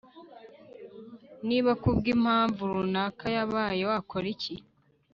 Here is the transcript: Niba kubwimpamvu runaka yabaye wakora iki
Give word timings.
Niba 1.47 1.71
kubwimpamvu 1.81 2.61
runaka 2.75 3.25
yabaye 3.35 3.81
wakora 3.89 4.27
iki 4.35 4.55